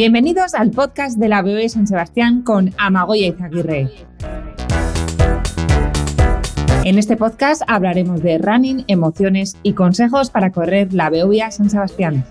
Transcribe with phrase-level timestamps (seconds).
[0.00, 3.90] Bienvenidos al podcast de la BOE San Sebastián con Amagoya Izaguirre.
[6.84, 12.24] En este podcast hablaremos de running, emociones y consejos para correr la Beovia San Sebastián.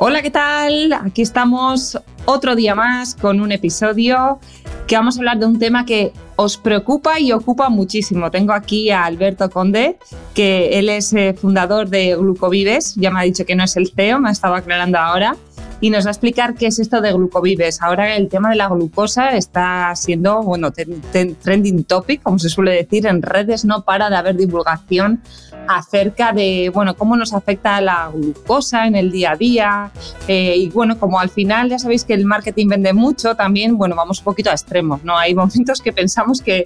[0.00, 0.92] Hola, ¿qué tal?
[0.94, 4.40] Aquí estamos otro día más con un episodio
[4.88, 6.12] que vamos a hablar de un tema que
[6.42, 8.30] os preocupa y ocupa muchísimo.
[8.30, 9.98] Tengo aquí a Alberto Conde,
[10.34, 13.90] que él es eh, fundador de Glucovives, ya me ha dicho que no es el
[13.94, 15.36] CEO, me ha estado aclarando ahora,
[15.82, 17.82] y nos va a explicar qué es esto de Glucovives.
[17.82, 20.72] Ahora el tema de la glucosa está siendo, bueno,
[21.42, 25.20] trending topic, como se suele decir, en redes no para de haber divulgación
[25.68, 29.90] acerca de bueno, cómo nos afecta la glucosa en el día a día.
[30.28, 33.96] Eh, y bueno, como al final ya sabéis que el marketing vende mucho, también bueno,
[33.96, 35.02] vamos un poquito a extremos.
[35.02, 35.18] ¿no?
[35.18, 36.64] Hay momentos que pensamos que,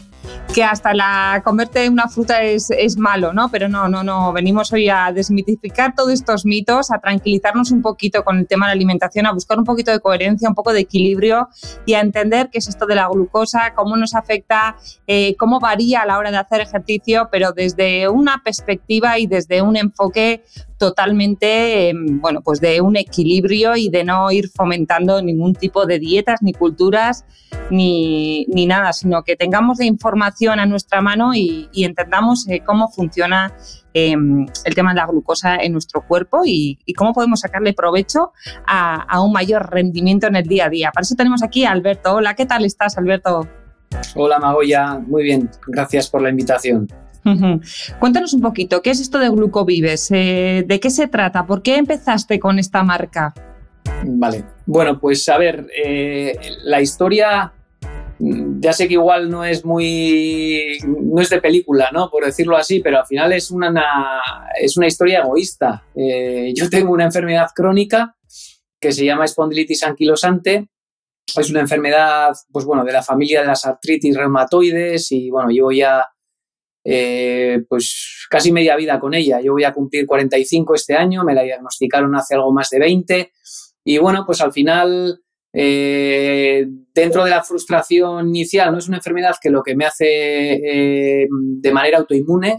[0.55, 3.51] que hasta la comerte una fruta es, es, malo, ¿no?
[3.51, 4.33] Pero no, no, no.
[4.33, 8.71] Venimos hoy a desmitificar todos estos mitos, a tranquilizarnos un poquito con el tema de
[8.71, 11.49] la alimentación, a buscar un poquito de coherencia, un poco de equilibrio
[11.85, 14.77] y a entender qué es esto de la glucosa, cómo nos afecta,
[15.07, 19.63] eh, cómo varía a la hora de hacer ejercicio, pero desde una perspectiva y desde
[19.63, 20.45] un enfoque
[20.79, 25.99] totalmente, em, bueno, pues de un equilibrio y de no ir fomentando ningún tipo de
[25.99, 27.25] dietas, ni culturas,
[27.71, 33.53] ni, nada, sino que tengamos la información a nuestra mano y, entendamos eh, cómo funciona
[33.95, 38.33] em, el tema de la glucosa en nuestro cuerpo y, cómo podemos sacarle provecho
[38.67, 40.91] a, a, un mayor rendimiento en el día a día.
[40.93, 42.15] Para eso tenemos aquí a Alberto.
[42.15, 43.49] Hola, ¿qué tal estás, Alberto?
[44.15, 44.99] Hola, Magoya.
[44.99, 45.51] Muy bien.
[45.67, 46.89] Gracias por la invitación.
[47.99, 50.11] Cuéntanos un poquito, ¿qué es esto de Glucovives?
[50.13, 51.47] Eh, ¿De qué se trata?
[51.47, 53.35] ¿Por qué empezaste con esta marca?
[54.05, 57.53] Vale, bueno, pues a ver, eh, la historia
[58.19, 62.11] mm, ya sé que igual no es muy, no es de película, ¿no?
[62.11, 63.83] Por decirlo así, pero al final es una,
[64.61, 65.85] es una historia egoísta.
[65.95, 68.17] Eh, yo tengo una enfermedad crónica
[68.81, 70.69] que se llama espondilitis anquilosante.
[71.37, 75.73] Es una enfermedad, pues bueno, de la familia de las artritis reumatoides y bueno, llevo
[75.73, 76.07] ya
[76.89, 79.41] eh, pues casi media vida con ella.
[79.41, 83.33] Yo voy a cumplir 45 este año, me la diagnosticaron hace algo más de 20
[83.83, 85.21] y bueno, pues al final,
[85.53, 86.65] eh,
[86.95, 91.27] dentro de la frustración inicial, no es una enfermedad que lo que me hace eh,
[91.29, 92.57] de manera autoinmune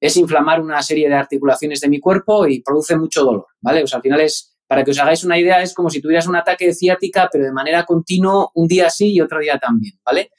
[0.00, 3.84] es inflamar una serie de articulaciones de mi cuerpo y produce mucho dolor, ¿vale?
[3.84, 6.26] O sea, al final es, para que os hagáis una idea, es como si tuvieras
[6.26, 9.94] un ataque de ciática, pero de manera continua, un día sí y otro día también,
[10.04, 10.30] ¿vale?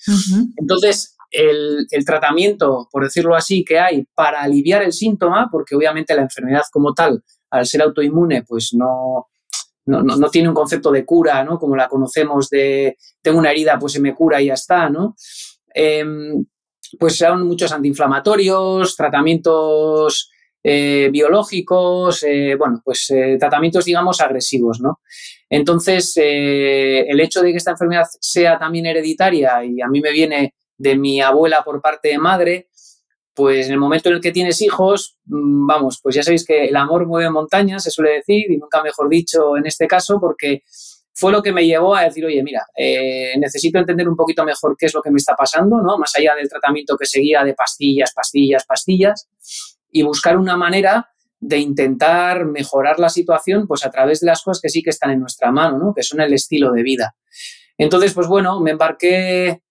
[0.57, 6.23] Entonces, el, tratamiento, por decirlo así, que hay para aliviar el síntoma, porque obviamente la
[6.23, 9.29] enfermedad como tal, al ser autoinmune, pues no,
[9.85, 11.57] no, tiene un concepto de cura, ¿no?
[11.57, 15.15] Como la conocemos de tengo una herida, pues se me cura y ya está, ¿no?
[15.73, 16.45] Em,
[16.99, 20.29] pues son muchos antiinflamatorios, tratamientos
[20.63, 24.99] eh, biológicos, eh, bueno, pues eh, tratamientos, digamos, agresivos, ¿no?
[25.49, 30.53] Entonces, el hecho de que esta enfermedad sea también hereditaria y a mí me viene
[30.81, 32.69] de mi abuela por parte de madre,
[33.35, 36.65] pues en el momento en el que tienes hijos, mm, vamos, pues ya sabéis que
[36.65, 40.63] el amor mueve montañas, se suele decir, y nunca mejor dicho en este caso, porque
[41.13, 44.75] fue lo que me llevó a decir, oye, mira, eh, necesito entender un poquito mejor
[44.77, 45.97] qué es lo que me está pasando, ¿no?
[45.99, 49.29] Más allá del tratamiento que seguía de pastillas, pastillas, pastillas,
[49.91, 51.09] y buscar una manera
[51.39, 55.11] de intentar mejorar la situación, pues a través de las cosas que sí que están
[55.11, 55.93] en nuestra mano, ¿no?
[55.93, 57.15] Que son el estilo de vida.
[57.77, 59.61] Entonces, pues bueno, me embarqué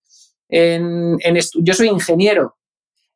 [0.50, 1.19] en,
[1.62, 2.56] yo soy ingeniero.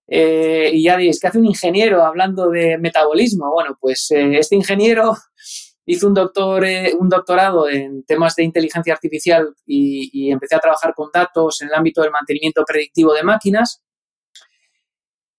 [0.06, 3.50] Eh, y ya diréis, ¿qué hace un ingeniero hablando de metabolismo?
[3.52, 5.14] Bueno, pues eh, este ingeniero
[5.86, 10.60] hizo un, doctor, eh, un doctorado en temas de inteligencia artificial y, y, empecé a
[10.60, 13.82] trabajar con datos en el ámbito del mantenimiento predictivo de máquinas.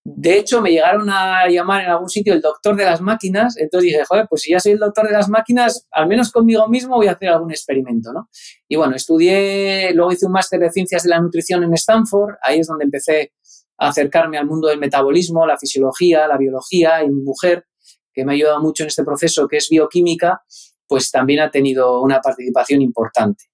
[0.07, 3.91] De hecho, me llegaron a llamar en algún sitio el doctor de las máquinas, entonces
[3.91, 6.97] dije, joder, pues si ya soy el doctor de las máquinas, al menos conmigo mismo
[6.97, 8.29] voy a hacer algún experimento, ¿no?
[8.67, 12.59] Y bueno, estudié, luego hice un máster de ciencias de la nutrición en Stanford, ahí
[12.59, 13.33] es donde empecé
[13.79, 17.65] a acercarme al mundo del metabolismo, la fisiología, la biología, y mi mujer,
[18.13, 20.43] que me ha ayudado mucho en este proceso, que es bioquímica,
[20.87, 23.45] pues también ha tenido una participación importante.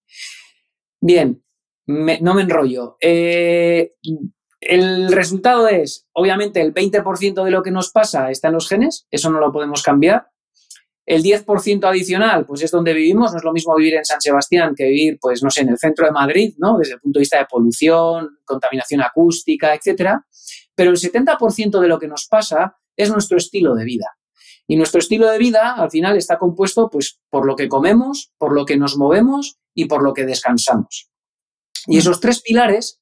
[1.00, 1.42] Bien,
[1.88, 2.98] no me enrollo.
[3.00, 3.94] Eh,
[4.62, 9.08] el resultado es, obviamente, el 20% de lo que nos pasa está en los genes,
[9.10, 10.28] eso no lo podemos cambiar.
[11.04, 14.75] El 10% adicional, pues es donde vivimos, no es lo mismo vivir en San Sebastián
[14.75, 16.78] que vivir, pues no sé, en el centro de Madrid, ¿no?
[16.78, 20.25] Desde el punto de vista de polución, contaminación acústica, etcétera.
[20.75, 24.16] Pero el 70% de lo que nos pasa es nuestro estilo de vida.
[24.68, 28.54] Y nuestro estilo de vida, al final, está compuesto, pues, por lo que comemos, por
[28.54, 31.10] lo que nos movemos y por lo que descansamos.
[31.88, 33.00] Y esos tres pilares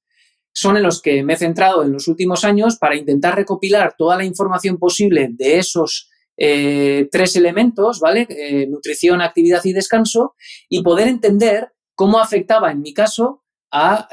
[0.60, 4.18] son en los que me he centrado en los últimos años para intentar recopilar toda
[4.18, 8.28] la información posible de esos eh, tres elementos, ¿vale?
[8.30, 10.36] Eh, nutrición, actividad y descanso,
[10.68, 14.08] y poder entender cómo afectaba en mi caso a,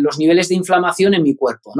[0.00, 1.72] los niveles de inflamación en mi cuerpo.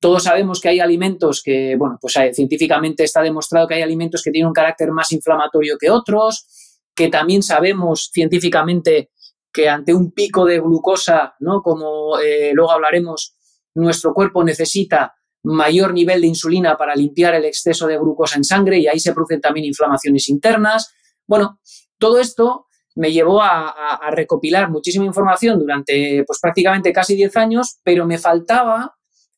[0.00, 4.30] Todos sabemos que hay alimentos que, bueno, pues científicamente está demostrado que hay alimentos que
[4.30, 6.46] tienen un carácter más inflamatorio que otros,
[6.94, 9.10] que también sabemos científicamente
[9.52, 11.62] que ante un pico de glucosa, ¿no?
[11.62, 12.16] Como
[12.54, 13.36] luego hablaremos,
[13.74, 18.78] nuestro cuerpo necesita mayor nivel de insulina para limpiar el exceso de glucosa en sangre
[18.78, 20.92] y ahí se producen también inflamaciones internas.
[21.26, 21.60] Bueno,
[21.98, 22.66] todo esto
[22.96, 28.96] me llevó a, recopilar muchísima información durante pues prácticamente casi 10 años, pero me faltaba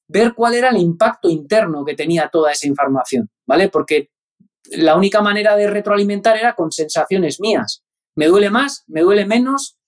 [0.08, 3.68] ver cuál era el impacto interno que tenía toda esa información, ¿vale?
[3.68, 4.10] Porque
[4.70, 7.84] la única manera de retroalimentar era con sensaciones mías.
[8.14, 8.84] ¿Me duele más?
[8.86, 9.78] ¿Me duele menos?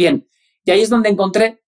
[0.00, 0.26] Bien,
[0.64, 1.62] y ahí es donde encontré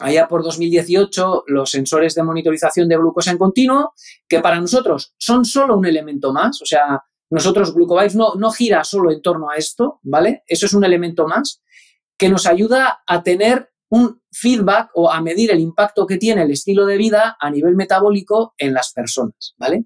[0.00, 3.92] allá por 2018 los sensores de monitorización de glucosa en continuo,
[4.28, 8.82] que para nosotros son solo un elemento más, o sea, nosotros Glucovibes no, no gira
[8.82, 10.42] solo en torno a esto, ¿vale?
[10.48, 11.62] Eso es un elemento más
[12.16, 16.50] que nos ayuda a tener un feedback o a medir el impacto que tiene el
[16.50, 19.84] estilo de vida a nivel metabólico en las personas, ¿vale?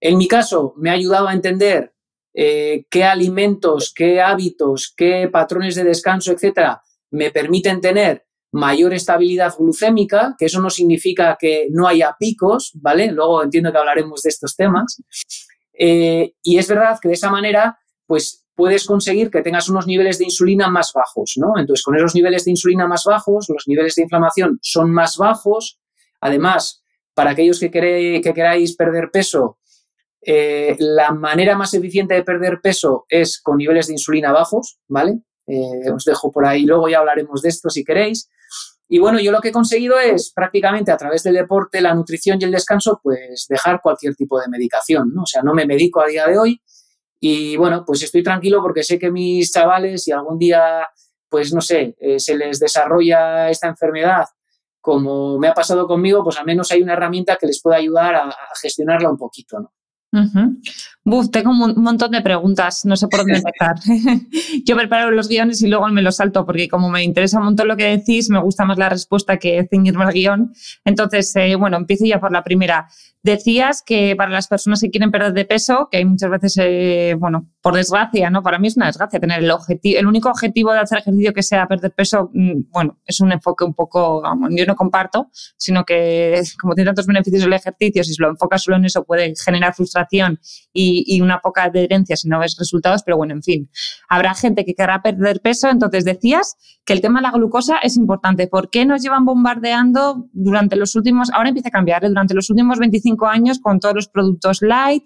[0.00, 1.94] En mi caso, me ha ayudado a entender
[2.34, 9.54] eh, qué alimentos, qué hábitos, qué patrones de descanso, etcétera, me permiten tener mayor estabilidad
[9.56, 13.10] glucémica, que eso no significa que no haya picos, ¿vale?
[13.10, 15.02] Luego entiendo que hablaremos de estos temas.
[15.72, 20.18] Eh, y es verdad que de esa manera, pues puedes conseguir que tengas unos niveles
[20.18, 21.58] de insulina más bajos, ¿no?
[21.58, 25.80] Entonces, con esos niveles de insulina más bajos, los niveles de inflamación son más bajos.
[26.20, 26.82] Además,
[27.14, 29.58] para aquellos que, que queráis perder peso,
[30.24, 35.22] eh, la manera más eficiente de perder peso es con niveles de insulina bajos, ¿vale?
[35.46, 38.28] Eh, os dejo por ahí, luego ya hablaremos de esto si queréis.
[38.88, 42.38] Y bueno, yo lo que he conseguido es prácticamente a través del deporte, la nutrición
[42.40, 45.22] y el descanso, pues dejar cualquier tipo de medicación, ¿no?
[45.22, 46.60] O sea, no me medico a día de hoy
[47.18, 50.86] y bueno, pues estoy tranquilo porque sé que mis chavales, si algún día,
[51.28, 54.26] pues no sé, eh, se les desarrolla esta enfermedad
[54.82, 58.16] como me ha pasado conmigo, pues al menos hay una herramienta que les pueda ayudar
[58.16, 59.72] a, a gestionarla un poquito, ¿no?
[61.04, 63.74] Buf, tengo un montón de preguntas, no sé por dónde empezar.
[64.64, 67.66] Yo preparo los guiones y luego me los salto porque como me interesa un montón
[67.68, 70.52] lo que decís, me gusta más la respuesta que ceñirme al guion.
[70.84, 72.88] Entonces, eh, bueno, empiezo ya por la primera.
[73.24, 77.14] Decías que para las personas que quieren perder de peso, que hay muchas veces, eh,
[77.16, 78.42] bueno, por desgracia, ¿no?
[78.42, 81.44] Para mí es una desgracia tener el objetivo, el único objetivo de hacer ejercicio que
[81.44, 86.42] sea perder peso, mm, bueno, es un enfoque un poco, yo no comparto, sino que
[86.60, 90.40] como tiene tantos beneficios el ejercicio, si lo enfocas solo en eso puede generar frustración
[90.72, 93.70] y, y una poca adherencia si no ves resultados, pero bueno, en fin,
[94.08, 97.96] habrá gente que querrá perder peso, entonces decías que el tema de la glucosa es
[97.96, 98.48] importante.
[98.48, 102.08] ¿Por qué nos llevan bombardeando durante los últimos, ahora empieza a cambiar, ¿eh?
[102.08, 105.04] durante los últimos 25 años con todos los productos light,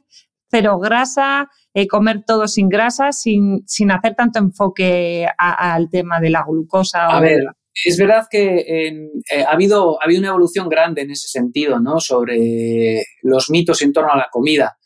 [0.50, 6.30] cero grasa, eh, comer todo sin grasa, sin, sin hacer tanto enfoque al tema de
[6.30, 7.06] la glucosa?
[7.08, 7.44] A ver,
[7.84, 12.00] es verdad que eh, ha, habido, ha habido una evolución grande en ese sentido, ¿no?
[12.00, 14.78] Sobre los mitos en torno a la comida.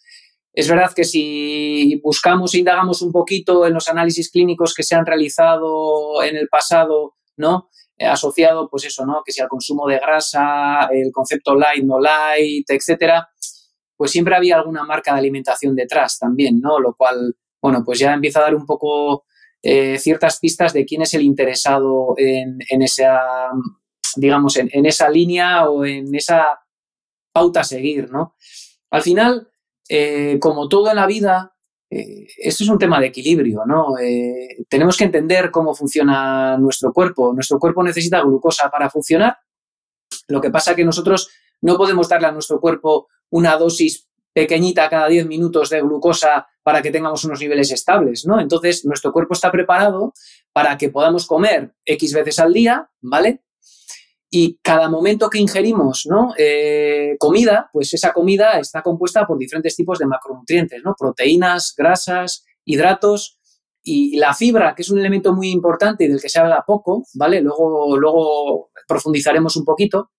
[0.53, 4.97] Es verdad que si buscamos e indagamos un poquito en los análisis clínicos que se
[4.97, 7.71] han realizado en el pasado, ¿no?
[7.97, 9.23] Eh, asociado, pues eso, ¿no?
[9.25, 13.29] Que si al consumo de grasa, el concepto light, no light, etcétera,
[13.97, 16.81] pues siempre había alguna marca de alimentación detrás también, ¿no?
[16.81, 19.25] Lo cual, bueno, pues ya empieza a dar un poco
[19.63, 23.21] eh, ciertas pistas de quién es el interesado en, esa,
[24.17, 26.59] digamos, en, en, esa línea o en esa
[27.33, 28.35] pauta a seguir, ¿no?
[28.91, 29.51] Al final,
[29.93, 31.53] eh, como todo en la vida,
[31.91, 33.99] eh, esto es un tema de equilibrio, ¿no?
[33.99, 37.33] Eh, tenemos que entender cómo funciona nuestro cuerpo.
[37.35, 39.37] Nuestro cuerpo necesita glucosa para funcionar.
[40.29, 41.29] Lo que pasa es que nosotros
[41.63, 46.83] no podemos darle a nuestro cuerpo una dosis pequeñita cada 10 minutos de glucosa para
[46.83, 48.39] que tengamos unos niveles estables, ¿no?
[48.39, 50.15] Entonces, nuestro cuerpo está preparado
[50.53, 53.43] para que podamos comer X veces al día, ¿vale?
[54.31, 56.33] Y cada momento que ingerimos ¿no?
[56.39, 60.95] Eh, comida, pues esa comida está compuesta por diferentes tipos de macronutrientes, ¿no?
[60.97, 63.41] proteínas, grasas, hidratos
[63.83, 67.05] y la fibra, que es un elemento muy importante y del que se habla poco,
[67.15, 67.41] ¿vale?
[67.41, 70.11] Luego, luego profundizaremos un poquito.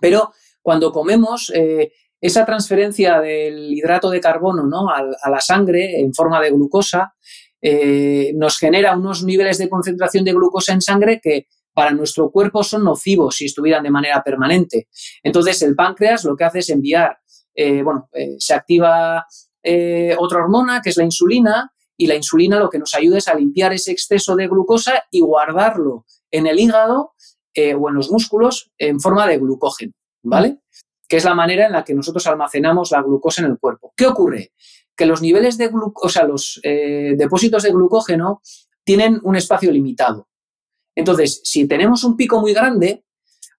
[0.00, 4.90] Pero cuando comemos, eh, esa transferencia del hidrato de carbono ¿no?
[4.90, 7.14] a, la sangre en forma de glucosa
[7.62, 12.62] eh, nos genera unos niveles de concentración de glucosa en sangre que para nuestro cuerpo
[12.62, 14.88] son nocivos si estuvieran de manera permanente.
[15.22, 17.18] Entonces, el páncreas lo que hace es enviar,
[17.54, 19.26] eh, bueno, eh, se activa
[19.62, 23.28] eh, otra hormona que es la insulina y la insulina lo que nos ayuda es
[23.28, 27.14] a limpiar ese exceso de glucosa y guardarlo en el hígado
[27.56, 30.60] o en los músculos en forma de glucógeno, ¿vale?
[31.06, 33.92] Que es la manera en la que nosotros almacenamos la glucosa en el cuerpo.
[33.96, 34.52] ¿Qué ocurre?
[34.96, 38.42] que los niveles de o sea, los depósitos de glucógeno
[38.84, 40.29] tienen un espacio limitado.
[41.00, 43.04] Entonces, si tenemos un pico muy grande,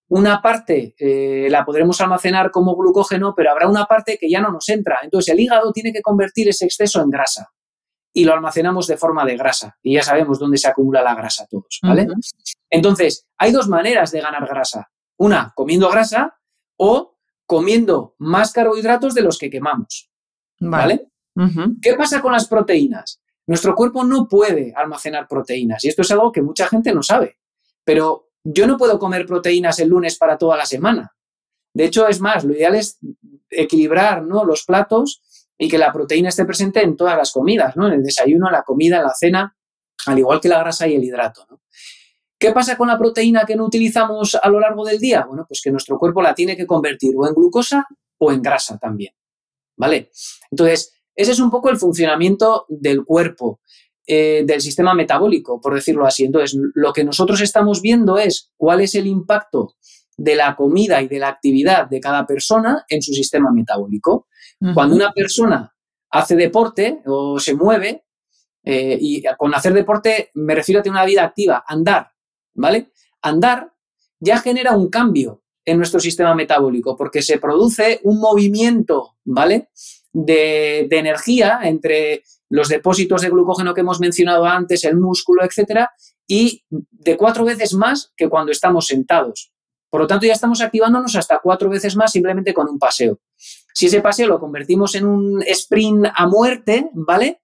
[0.09, 4.51] una parte eh, la podremos almacenar como glucógeno, pero habrá una parte que ya no
[4.51, 4.99] nos entra.
[5.01, 7.49] Entonces, el hígado tiene que convertir ese exceso en grasa
[8.13, 9.75] y lo almacenamos de forma de grasa.
[9.81, 12.07] Y ya sabemos dónde se acumula la grasa todos, ¿vale?
[12.69, 14.91] Entonces, hay dos maneras de ganar grasa.
[15.17, 16.37] Una, comiendo grasa
[16.77, 17.17] o
[17.47, 20.11] comiendo más carbohidratos de los que quemamos.
[20.59, 21.07] ¿Vale?
[21.81, 23.20] ¿Qué pasa con las proteínas?
[23.47, 27.37] Nuestro cuerpo no puede almacenar proteínas y esto es algo que mucha gente no sabe.
[27.83, 31.15] Pero yo no puedo comer proteínas el lunes para toda la semana.
[31.73, 32.99] De hecho, es más, lo ideal es
[33.49, 34.43] equilibrar ¿no?
[34.43, 35.21] los platos
[35.57, 37.87] y que la proteína esté presente en todas las comidas, ¿no?
[37.87, 39.55] En el desayuno, en la comida, en la cena,
[40.07, 41.45] al igual que la grasa y el hidrato,
[42.39, 45.25] ¿Qué pasa con la proteína que no utilizamos a lo largo del día?
[45.27, 47.85] Bueno, pues que nuestro cuerpo la tiene que convertir o en glucosa
[48.17, 49.13] o en grasa también.
[49.77, 50.09] ¿Vale?
[50.49, 53.59] Entonces, ese es un poco el funcionamiento del cuerpo.
[54.07, 56.25] Eh, del sistema metabólico, por decirlo así.
[56.25, 59.75] Entonces, lo que nosotros estamos viendo es cuál es el impacto
[60.17, 64.27] de la comida y de la actividad de cada persona en su sistema metabólico.
[64.73, 65.73] Cuando una persona
[66.09, 68.03] hace deporte o se mueve,
[68.63, 72.11] eh, y con hacer deporte me refiero a tener una vida activa, andar,
[72.53, 72.91] ¿vale?
[73.21, 73.73] Andar
[74.19, 79.69] ya genera un cambio en nuestro sistema metabólico porque se produce un movimiento, ¿vale?
[80.13, 85.89] De, energía entre los depósitos de glucógeno que hemos mencionado antes, el músculo, etcétera,
[86.27, 89.53] y de cuatro veces más que cuando estamos sentados.
[89.89, 93.19] Por lo tanto, ya estamos activándonos hasta cuatro veces más simplemente con un paseo.
[93.73, 97.41] Si ese paseo lo convertimos en un sprint a muerte, ¿vale?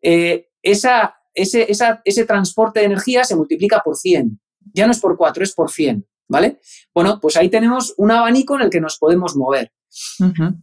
[0.00, 1.66] Eh, esa, ese,
[2.04, 4.40] ese transporte de energía se multiplica por 100.
[4.72, 6.60] Ya no es por cuatro, es por 100, ¿vale?
[6.94, 9.72] Bueno, pues ahí tenemos un abanico en el que nos podemos mover.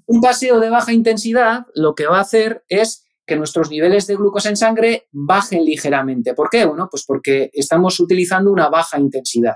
[0.05, 4.15] Un paseo de baja intensidad lo que va a hacer es que nuestros niveles de
[4.15, 6.33] glucosa en sangre bajen ligeramente.
[6.33, 6.65] ¿Por qué?
[6.65, 9.55] Bueno, pues porque estamos utilizando una baja intensidad.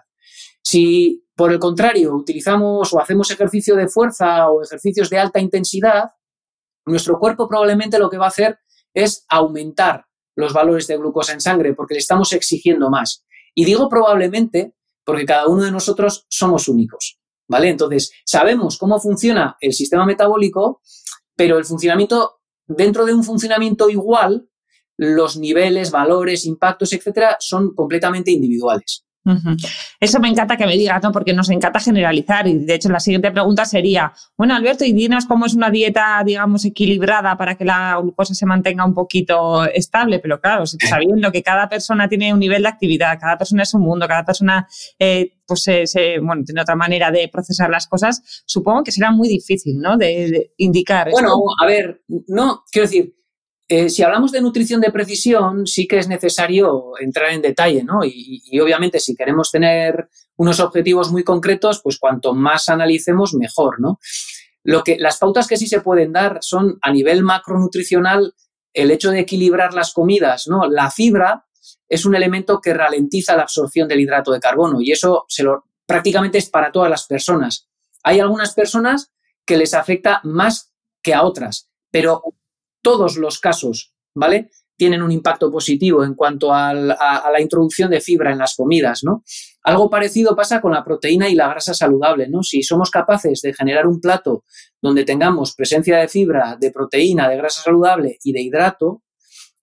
[0.61, 6.11] Si por el contrario utilizamos o hacemos ejercicio de fuerza o ejercicios de alta intensidad,
[6.85, 8.59] nuestro cuerpo probablemente lo que va a hacer
[8.93, 13.25] es aumentar los valores de glucosa en sangre porque le estamos exigiendo más.
[13.55, 14.75] Y digo probablemente
[15.05, 17.20] porque cada uno de nosotros somos únicos.
[17.51, 17.67] ¿Vale?
[17.67, 20.81] Entonces, sabemos cómo funciona el sistema metabólico,
[21.35, 24.47] pero el funcionamiento dentro de un funcionamiento igual,
[24.95, 29.05] los niveles, valores, impactos, etcétera, son completamente individuales.
[29.99, 31.11] Eso me encanta que me digas, ¿no?
[31.11, 32.47] Porque nos encanta generalizar.
[32.47, 36.21] Y de hecho, la siguiente pregunta sería: Bueno, Alberto, y dinos cómo es una dieta,
[36.25, 40.19] digamos, equilibrada para que la glucosa se mantenga un poquito estable.
[40.19, 43.81] Pero claro, sabiendo que cada persona tiene un nivel de actividad, cada persona es un
[43.81, 48.91] mundo, cada persona eh, pues bueno, tiene otra manera de procesar las cosas, supongo que
[48.91, 49.97] será muy difícil, ¿no?
[49.97, 51.11] De, indicar.
[51.11, 53.15] Bueno, a ver, no, quiero decir,
[53.71, 58.01] eh, si hablamos de nutrición de precisión, sí que es necesario entrar en detalle, ¿no?
[58.03, 63.97] Y, obviamente si queremos tener unos objetivos muy concretos, pues cuanto más analicemos, mejor, ¿no?
[64.63, 68.33] Lo que, las pautas que sí se pueden dar son a nivel macronutricional
[68.73, 70.67] el hecho de equilibrar las comidas, ¿no?
[70.67, 71.45] La fibra
[71.87, 75.63] es un elemento que ralentiza la absorción del hidrato de carbono y eso se lo,
[75.85, 77.69] prácticamente es para todas las personas.
[78.03, 79.13] Hay algunas personas
[79.45, 82.21] que les afecta más que a otras, pero
[82.81, 84.49] todos los casos, ¿vale?
[84.77, 89.23] Tienen un impacto positivo en cuanto a, la introducción de fibra en las comidas, ¿no?
[89.63, 92.41] Algo parecido pasa con la proteína y la grasa saludable, ¿no?
[92.41, 94.43] Si somos capaces de generar un plato
[94.81, 99.03] donde tengamos presencia de fibra, de proteína, de grasa saludable y de hidrato,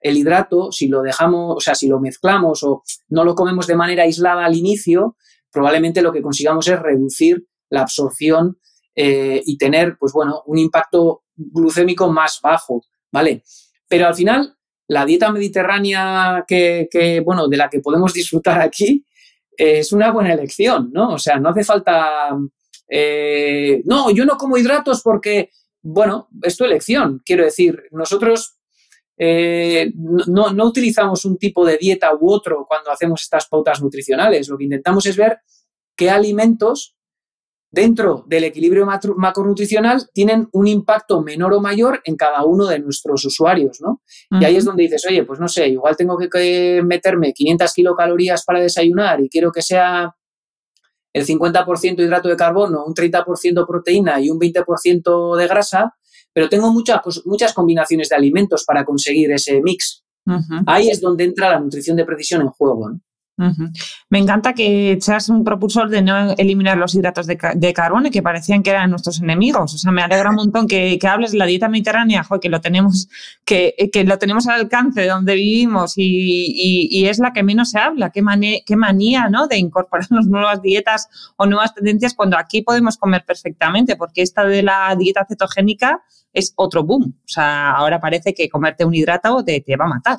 [0.00, 3.74] el hidrato, si lo dejamos, o sea, si lo mezclamos o no lo comemos de
[3.76, 5.16] manera aislada al inicio,
[5.50, 8.58] probablemente lo que consigamos es reducir la absorción
[8.94, 12.82] eh, y tener, pues bueno, un impacto glucémico más bajo.
[13.12, 13.42] ¿Vale?
[13.88, 14.56] Pero al final,
[14.88, 19.04] la dieta mediterránea que, bueno, de la que podemos disfrutar aquí
[19.56, 21.14] es una buena elección, ¿no?
[21.14, 22.36] O sea, no hace falta...
[22.90, 25.50] Eh, no, yo no como hidratos porque,
[25.82, 27.20] bueno, es tu elección.
[27.24, 28.56] Quiero decir, nosotros
[29.18, 34.48] eh, no, no, utilizamos un tipo de dieta u otro cuando hacemos estas pautas nutricionales.
[34.48, 35.38] Lo que intentamos es ver
[35.96, 36.96] qué alimentos
[37.70, 43.24] dentro del equilibrio macronutricional tienen un impacto menor o mayor en cada uno de nuestros
[43.24, 44.02] usuarios, ¿no?
[44.30, 48.44] Y ahí es donde dices, oye, pues no sé, igual tengo que, meterme 500 kilocalorías
[48.44, 50.14] para desayunar y quiero que sea
[51.12, 55.94] el 50% hidrato de carbono, un 30% proteína y un 20% de grasa,
[56.32, 60.04] pero tengo muchas, muchas combinaciones de alimentos para conseguir ese mix.
[60.66, 63.00] Ahí es donde entra la nutrición de precisión en juego, ¿no?
[64.08, 68.62] Me encanta que seas un propulsor de no eliminar los hidratos de, carbono que parecían
[68.62, 69.74] que eran nuestros enemigos.
[69.74, 73.08] O sea, me alegra un montón que, hables de la dieta mediterránea, que lo tenemos,
[73.44, 77.78] que, que, lo tenemos al alcance de donde vivimos y, es la que menos se
[77.78, 78.10] habla.
[78.10, 78.22] Qué,
[78.66, 79.46] qué manía ¿no?
[79.46, 84.62] de incorporarnos nuevas dietas o nuevas tendencias cuando aquí podemos comer perfectamente, porque esta de
[84.62, 86.02] la dieta cetogénica
[86.32, 87.14] es otro boom.
[87.24, 90.18] O sea, ahora parece que comerte un hidrato te, te va a matar.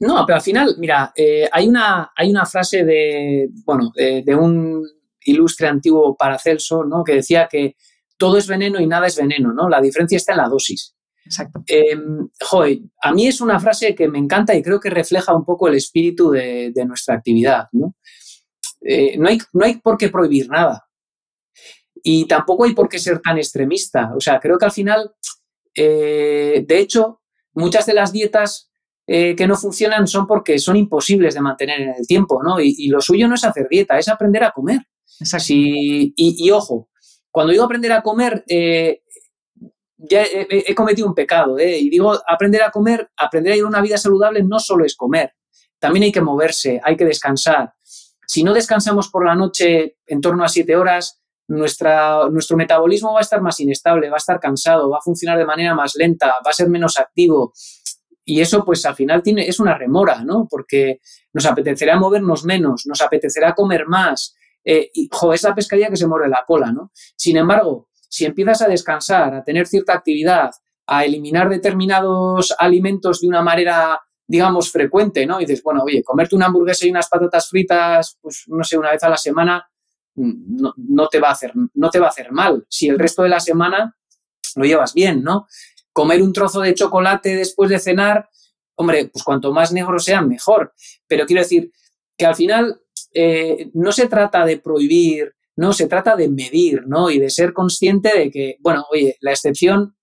[0.00, 4.82] No, pero al final, mira, eh, hay, una, hay una frase de, bueno, de, un
[5.26, 7.04] ilustre antiguo Paracelso, ¿no?
[7.04, 7.76] Que decía que
[8.16, 9.68] todo es veneno y nada es veneno, ¿no?
[9.68, 10.96] La diferencia está en la dosis.
[11.22, 11.62] Exacto.
[11.66, 11.98] Eh,
[13.02, 15.74] a mí es una frase que me encanta y creo que refleja un poco el
[15.74, 17.94] espíritu de, nuestra actividad, ¿no?
[18.80, 20.82] Eh, no, hay, no hay por qué prohibir nada.
[22.02, 24.14] Y tampoco hay por qué ser tan extremista.
[24.16, 25.12] O sea, creo que al final,
[25.74, 27.20] de hecho,
[27.52, 28.69] muchas de las dietas
[29.12, 32.60] eh, que no funcionan son porque son imposibles de mantener en el tiempo, ¿no?
[32.60, 34.82] Y, lo suyo no es hacer dieta, es aprender a comer.
[35.48, 36.90] y, ojo,
[37.28, 39.02] cuando digo aprender a comer, eh,
[39.96, 41.76] ya he, cometido un pecado, ¿eh?
[41.76, 44.94] Y digo, aprender a comer, aprender a ir a una vida saludable no solo es
[44.94, 45.32] comer,
[45.80, 47.74] también hay que moverse, hay que descansar.
[48.28, 53.18] Si no descansamos por la noche en torno a siete horas, nuestra, nuestro metabolismo va
[53.18, 56.28] a estar más inestable, va a estar cansado, va a funcionar de manera más lenta,
[56.46, 57.52] va a ser menos activo.
[58.30, 60.46] Y eso, pues al final tiene, es una remora, ¿no?
[60.48, 61.00] Porque
[61.32, 64.36] nos apetecerá movernos menos, nos apetecerá comer más.
[64.64, 66.92] Eh, y, jo, es la pescadilla que se muere la cola, ¿no?
[67.16, 70.52] Sin embargo, si empiezas a descansar, a tener cierta actividad,
[70.86, 75.40] a eliminar determinados alimentos de una manera, digamos, frecuente, ¿no?
[75.40, 78.92] Y dices, bueno, oye, comerte una hamburguesa y unas patatas fritas, pues no sé, una
[78.92, 79.68] vez a la semana,
[80.14, 82.64] mm, no, no, te va a hacer, no te va a hacer mal.
[82.68, 83.96] Si el resto de la semana
[84.54, 85.46] lo llevas bien, ¿no?
[85.92, 88.28] Comer un trozo de chocolate después de cenar,
[88.76, 90.72] hombre, pues cuanto más negro sea, mejor.
[91.06, 91.70] Pero quiero decir
[92.16, 92.80] que al final
[93.12, 97.10] eh, no se trata de prohibir, no, se trata de medir, ¿no?
[97.10, 99.96] Y de ser consciente de que, bueno, oye, la excepción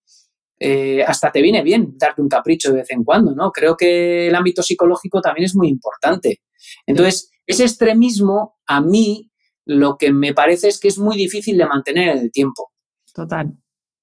[0.60, 3.52] eh, hasta te viene bien darte un capricho de vez en cuando, ¿no?
[3.52, 6.42] Creo que el ámbito psicológico también es muy importante.
[6.86, 9.32] Entonces, ese extremismo, a mí,
[9.66, 12.72] lo que me parece es que es muy difícil de mantener en el tiempo.
[13.14, 13.58] Total.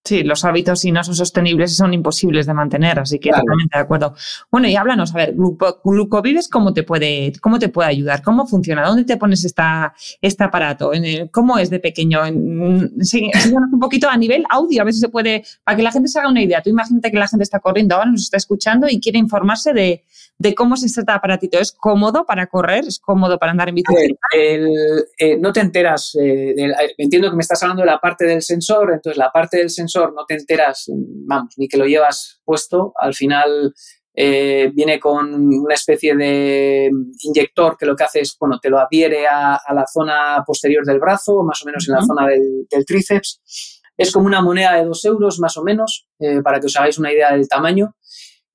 [0.07, 3.83] Sí, los hábitos si no son sostenibles son imposibles de mantener, así que totalmente de
[3.83, 4.15] acuerdo.
[4.51, 8.23] Bueno, y háblanos, a ver, Glucovives, ¿cómo te puede, cómo te puede ayudar?
[8.23, 8.87] ¿Cómo funciona?
[8.87, 10.93] ¿Dónde te pones esta, este aparato?
[11.31, 12.23] ¿Cómo es de pequeño?
[12.27, 16.09] Enséñanos un poquito a nivel audio, a ver si se puede, para que la gente
[16.09, 16.61] se haga una idea.
[16.61, 20.05] Tú imagínate que la gente está corriendo ahora, nos está escuchando y quiere informarse de,
[20.37, 21.59] de cómo es este aparatito.
[21.59, 22.85] ¿Es cómodo para correr?
[22.87, 24.19] ¿Es cómodo para andar en bicicleta?
[24.37, 26.55] Eh, no te enteras, eh,
[26.99, 29.94] entiendo que me estás hablando de la parte del sensor, entonces la parte del sensor
[30.01, 33.73] no te enteras, vamos, ni que lo llevas puesto, al final
[34.15, 36.91] eh, viene con una especie de
[37.23, 41.01] inyector que lo que hace es, bueno, te lo adhiere a, la zona posterior del
[41.01, 43.81] brazo, más o menos en la zona del, tríceps.
[43.97, 46.09] Es como una moneda de dos euros, más o menos,
[46.43, 47.95] para que os hagáis una idea del tamaño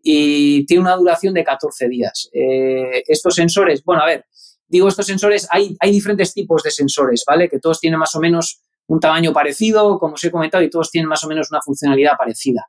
[0.02, 2.30] y tiene una duración de 14 días.
[2.34, 4.26] Eh, estos sensores, bueno, a ver,
[4.68, 7.50] digo estos sensores, hay, hay diferentes tipos de sensores, ¿vale?
[7.50, 10.90] Que todos tienen más o menos un tamaño parecido, como os he comentado, y todos
[10.90, 12.68] tienen más o menos una funcionalidad parecida.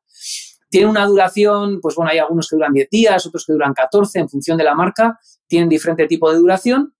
[0.68, 4.20] Tiene una duración, pues bueno, hay algunos que duran 10 días, otros que duran 14
[4.20, 6.94] en función de la marca, tienen diferente tipo de duración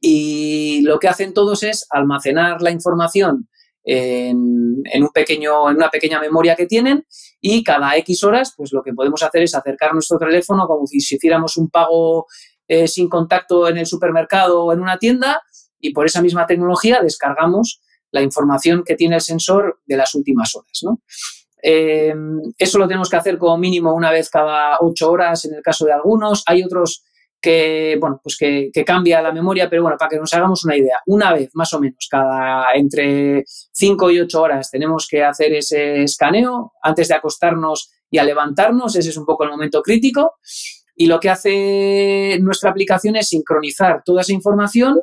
[0.00, 3.48] y lo que hacen todos es almacenar la información
[3.84, 7.06] en, un pequeño, en una pequeña memoria que tienen
[7.40, 10.98] y cada X horas, pues lo que podemos hacer es acercar nuestro teléfono como si
[10.98, 12.26] hiciéramos un pago
[12.66, 15.40] eh, sin contacto en el supermercado o en una tienda
[15.78, 17.80] y por esa misma tecnología descargamos
[18.12, 20.82] la información que tiene el sensor de las últimas horas.
[21.62, 22.14] Eh,
[22.58, 25.84] eso lo tenemos que hacer como mínimo una vez cada ocho horas en el caso
[25.84, 26.42] de algunos.
[26.46, 27.04] Hay otros
[27.40, 30.98] que, bueno, pues que, cambia la memoria, pero bueno, para que nos hagamos una idea,
[31.06, 36.02] una vez más o menos cada entre 5 y 8 horas tenemos que hacer ese
[36.02, 40.34] escaneo antes de acostarnos y a levantarnos, ese es un poco el momento crítico.
[40.96, 45.00] Y lo que hace nuestra aplicación es sincronizar toda esa información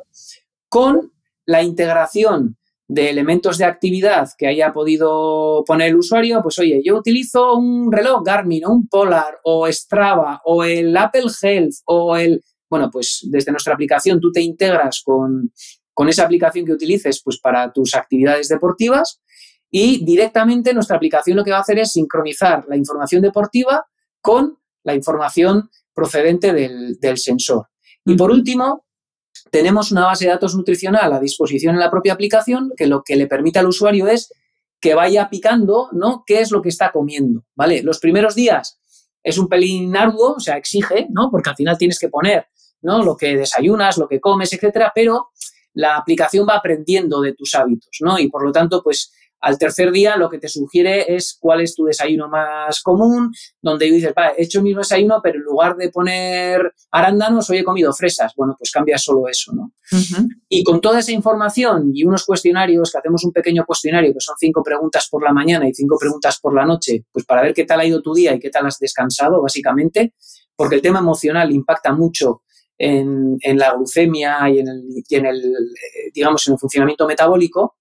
[0.68, 1.12] con
[1.44, 2.57] la integración
[2.88, 7.92] de elementos de actividad que haya podido poner el usuario, pues oye, yo utilizo un
[7.92, 12.42] reloj Garmin o un Polar o Strava o el Apple Health o el...
[12.70, 15.52] Bueno, pues desde nuestra aplicación tú te integras con,
[16.08, 19.20] esa aplicación que utilices pues para tus actividades deportivas
[19.70, 23.84] y directamente nuestra aplicación lo que va a hacer es sincronizar la información deportiva
[24.22, 27.66] con la información procedente del, del sensor.
[28.04, 28.86] Y por último,
[29.50, 33.16] tenemos una base de datos nutricional a disposición en la propia aplicación que lo que
[33.16, 34.32] le permite al usuario es
[34.80, 36.24] que vaya picando, ¿no?
[36.26, 37.44] ¿Qué es lo que está comiendo?
[37.54, 37.82] ¿Vale?
[37.82, 38.80] Los primeros días
[39.22, 41.30] es un pelín arduo, o sea, exige, ¿no?
[41.30, 42.46] Porque al final tienes que poner
[42.82, 43.02] ¿no?
[43.02, 45.30] Lo que desayunas, lo que comes, etcétera, pero
[45.74, 48.18] la aplicación va aprendiendo de tus hábitos, ¿no?
[48.18, 51.74] Y por lo tanto, pues al tercer día lo que te sugiere es cuál es
[51.74, 55.90] tu desayuno más común, donde dices, vale, he hecho mi desayuno, pero en lugar de
[55.90, 58.32] poner arándanos, hoy he comido fresas.
[58.36, 59.72] Bueno, pues cambia solo eso, ¿no?
[60.48, 64.34] Y con toda esa información y unos cuestionarios, que hacemos un pequeño cuestionario, que son
[64.38, 67.64] cinco preguntas por la mañana y cinco preguntas por la noche, pues para ver qué
[67.64, 70.14] tal ha ido tu día y qué tal has descansado, básicamente,
[70.56, 72.42] porque el tema emocional impacta mucho
[72.78, 77.77] en, la glucemia y en el, y en el, eh, digamos, en el funcionamiento metabólico,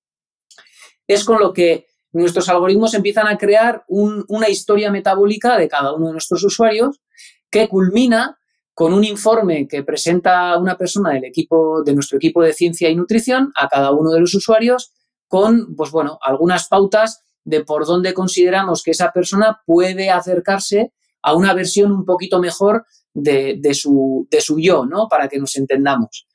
[1.07, 6.07] es con lo que nuestros algoritmos empiezan a crear una historia metabólica de cada uno
[6.07, 7.01] de nuestros usuarios
[7.49, 8.37] que culmina
[8.73, 12.95] con un informe que presenta una persona del equipo, de nuestro equipo de ciencia y
[12.95, 14.91] nutrición a cada uno de los usuarios
[15.27, 21.33] con, pues bueno, algunas pautas de por dónde consideramos que esa persona puede acercarse a
[21.33, 22.85] una versión un poquito mejor
[23.17, 25.07] de, su, de su yo, ¿no?
[25.09, 26.27] Para que nos entendamos.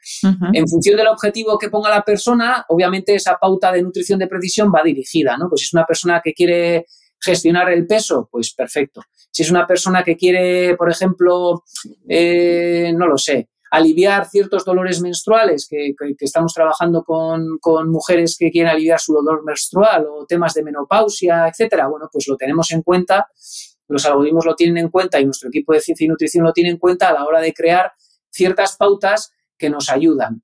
[0.52, 4.72] En función del objetivo que ponga la persona, obviamente esa pauta de nutrición de precisión
[4.74, 5.48] va dirigida, ¿no?
[5.48, 6.86] Pues si es una persona que quiere
[7.20, 9.02] gestionar el peso, pues perfecto.
[9.30, 11.62] Si es una persona que quiere, por ejemplo,
[12.08, 18.50] eh, no lo sé, aliviar ciertos dolores menstruales, que, estamos trabajando con, con, mujeres que
[18.50, 22.82] quieren aliviar su dolor menstrual o temas de menopausia, etcétera, bueno, pues lo tenemos en
[22.82, 23.28] cuenta
[23.92, 26.70] los algoritmos lo tienen en cuenta y nuestro equipo de ciencia y nutrición lo tiene
[26.70, 27.92] en cuenta a la hora de crear
[28.30, 30.42] ciertas pautas que nos ayudan.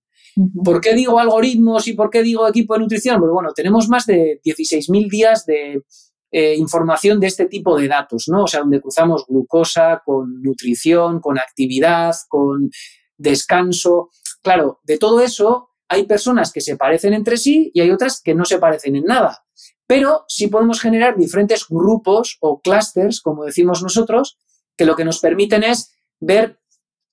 [0.63, 3.19] ¿Por qué digo algoritmos y por qué digo equipo de nutrición?
[3.19, 5.83] Pues bueno, tenemos más de 16.000 días de
[6.31, 8.45] eh, información de este tipo de datos, ¿no?
[8.45, 12.71] O sea, donde cruzamos glucosa con nutrición, con actividad, con
[13.17, 14.11] descanso.
[14.43, 18.35] Claro, de todo eso hay personas que se parecen entre sí y hay otras que
[18.35, 19.48] no se parecen en nada
[19.88, 24.38] pero sí podemos generar diferentes grupos o clusters, como decimos nosotros,
[24.77, 26.61] que lo que nos permiten es ver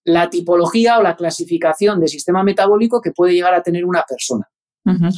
[0.04, 4.50] la tipología o la clasificación de sistema metabólico que puede llegar a tener una persona.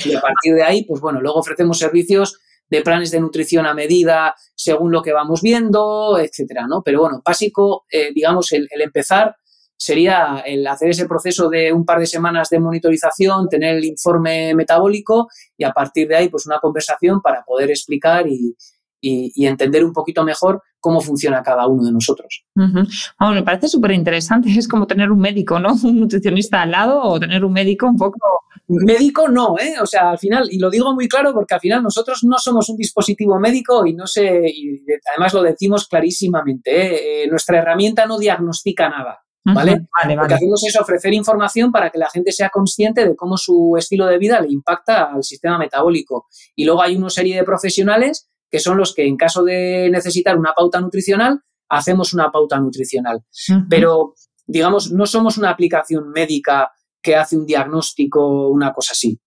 [0.06, 2.40] Y a partir de ahí, pues bueno, luego ofrecemos servicios
[2.70, 6.84] de planes de nutrición a medida según lo que vamos viendo, etcétera, ¿no?
[6.84, 9.36] Pero bueno, básico, eh, digamos, el, empezar
[9.78, 14.56] sería el hacer ese proceso de un par de semanas de monitorización, tener el informe
[14.56, 18.56] metabólico y a partir de ahí pues una conversación para poder explicar y,
[19.00, 22.44] entender un poquito mejor cómo funciona cada uno de nosotros.
[22.56, 25.74] me parece súper interesante, es como tener un médico, ¿no?
[25.84, 28.20] Un nutricionista al lado o tener un médico un poco...
[28.68, 29.76] Médico no, ¿eh?
[29.82, 32.68] O sea, al final, y lo digo muy claro porque al final nosotros no somos
[32.68, 34.82] un dispositivo médico y no sé, y
[35.14, 37.24] además lo decimos clarísimamente, ¿eh?
[37.24, 39.20] Eh, nuestra herramienta no diagnostica nada.
[39.54, 39.88] ¿Vale?
[40.16, 43.76] Lo que hacemos es ofrecer información para que la gente sea consciente de cómo su
[43.78, 46.28] estilo de vida le impacta al sistema metabólico.
[46.56, 50.38] Y luego hay una serie de profesionales que son los que en caso de necesitar
[50.38, 53.24] una pauta nutricional, hacemos una pauta nutricional.
[53.70, 54.14] Pero,
[54.46, 59.20] digamos, no somos una aplicación médica que hace un diagnóstico, una cosa así.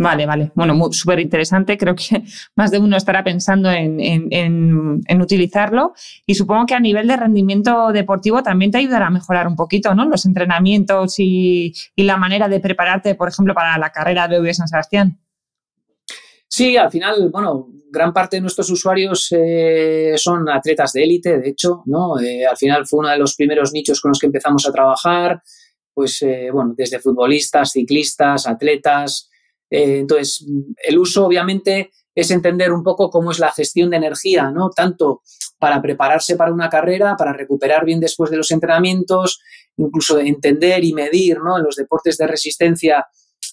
[0.00, 0.52] Vale, vale.
[0.54, 1.76] Bueno, súper interesante.
[1.76, 2.22] Creo que
[2.56, 5.92] más de uno estará pensando en, utilizarlo.
[6.24, 9.94] Y supongo que a nivel de rendimiento deportivo también te ayudará a mejorar un poquito,
[9.96, 10.08] ¿no?
[10.08, 14.68] Los entrenamientos y, la manera de prepararte, por ejemplo, para la carrera de BV San
[14.68, 15.18] Sebastián.
[16.46, 21.50] Sí, al final, bueno, gran parte de nuestros usuarios eh, son atletas de élite, de
[21.50, 22.18] hecho, ¿no?
[22.20, 25.42] Eh, al final fue uno de los primeros nichos con los que empezamos a trabajar,
[25.92, 29.28] pues, eh, bueno, desde futbolistas, ciclistas, atletas,
[29.70, 34.50] eh, entonces, el uso obviamente es entender un poco cómo es la gestión de energía,
[34.50, 34.70] ¿no?
[34.70, 35.22] Tanto
[35.58, 39.40] para prepararse para una carrera, para recuperar bien después de los entrenamientos,
[39.76, 41.58] incluso entender y medir, ¿no?
[41.58, 43.06] En los deportes de resistencia,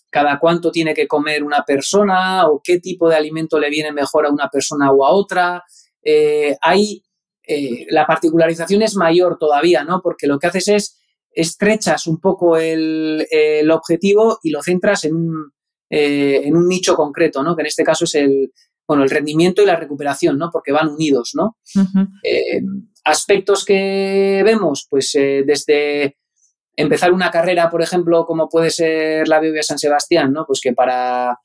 [0.10, 4.26] cada cuánto tiene que comer una persona o qué tipo de alimento le viene mejor
[4.26, 5.64] a una persona o a otra.
[6.02, 7.04] Eh, ahí
[7.48, 10.02] eh, la particularización es mayor todavía, ¿no?
[10.02, 11.00] Porque lo que haces es
[11.30, 15.55] estrechas un poco el objetivo y lo centras en un,
[15.90, 17.56] eh, en un nicho concreto, ¿no?
[17.56, 18.52] Que en este caso es el,
[18.88, 20.50] bueno, el rendimiento y la recuperación, ¿no?
[20.52, 21.58] Porque van unidos, ¿no?
[22.24, 22.62] Eh,
[23.04, 26.18] aspectos que vemos, pues eh, desde
[26.76, 30.46] empezar una carrera, por ejemplo, como puede ser la BBA San Sebastián, ¿no?
[30.46, 31.40] Pues que para,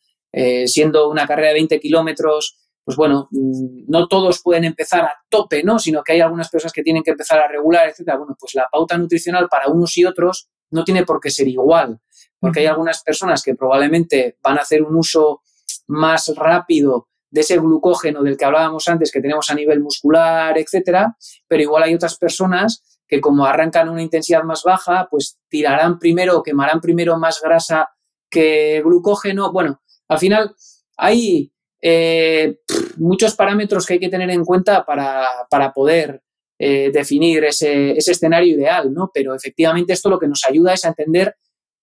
[0.65, 5.63] siendo una carrera de 20 kilómetros, pues bueno, mm, no todos pueden empezar a tope,
[5.63, 5.79] ¿no?
[5.79, 8.17] Sino que hay algunas personas que tienen que empezar a regular, etcétera.
[8.17, 12.01] Bueno, pues la pauta nutricional para unos y otros no tiene por qué ser igual
[12.41, 15.43] porque hay algunas personas que probablemente van a hacer un uso
[15.87, 21.17] más rápido de ese glucógeno del que hablábamos antes que tenemos a nivel muscular, etcétera,
[21.47, 25.99] pero igual hay otras personas que como arrancan a una intensidad más baja, pues tirarán
[25.99, 27.91] primero o quemarán primero más grasa
[28.29, 29.53] que glucógeno.
[29.53, 30.55] Bueno, al final
[30.97, 32.59] hay eh,
[32.97, 36.23] muchos parámetros que hay que tener en cuenta para, poder
[36.59, 39.11] eh, definir ese, escenario ideal, ¿no?
[39.13, 41.35] Pero efectivamente esto lo que nos ayuda es a entender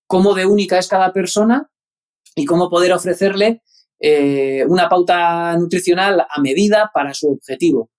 [0.08, 1.70] cómo de única es cada persona
[2.36, 3.62] y cómo poder ofrecerle
[4.00, 7.90] eh, una pauta nutricional a medida para su objetivo.